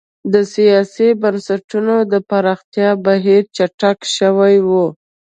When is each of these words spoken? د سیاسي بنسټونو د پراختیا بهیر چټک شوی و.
د 0.33 0.35
سیاسي 0.53 1.09
بنسټونو 1.21 1.95
د 2.11 2.13
پراختیا 2.29 2.89
بهیر 3.05 3.41
چټک 3.55 3.97
شوی 4.15 4.55
و. 4.67 4.69